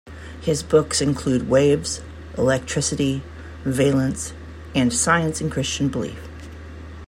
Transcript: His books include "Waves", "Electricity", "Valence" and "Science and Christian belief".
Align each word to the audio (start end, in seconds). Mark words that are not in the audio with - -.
His 0.41 0.63
books 0.63 0.99
include 0.99 1.47
"Waves", 1.47 2.01
"Electricity", 2.35 3.21
"Valence" 3.65 4.33
and 4.73 4.91
"Science 4.91 5.41
and 5.41 5.51
Christian 5.51 5.89
belief". 5.89 6.27